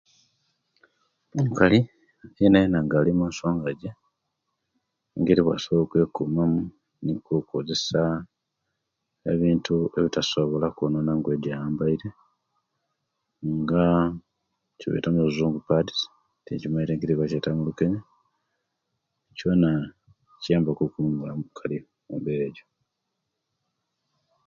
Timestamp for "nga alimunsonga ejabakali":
2.83-5.17